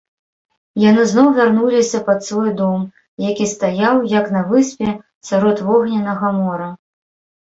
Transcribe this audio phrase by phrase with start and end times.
[0.83, 2.81] Яны зноў вярнуліся пад свой дом,
[3.25, 4.89] які стаяў як на выспе
[5.29, 6.71] сярод вогненнага мора.